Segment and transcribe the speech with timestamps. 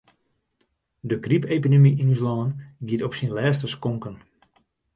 [1.09, 2.51] De grypepidemy yn ús lân
[2.87, 4.15] giet op syn lêste skonken.